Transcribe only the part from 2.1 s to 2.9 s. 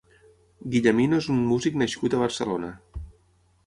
a Barcelona.